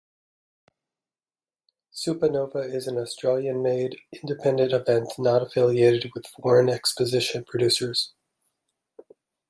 Supanova 1.93 2.67
is 2.67 2.87
an 2.87 2.97
Australian-made, 2.97 3.97
independent 4.23 4.73
event 4.73 5.13
not 5.19 5.43
affiliated 5.43 6.09
with 6.15 6.25
foreign 6.25 6.69
exposition 6.69 7.45
producers. 7.47 8.11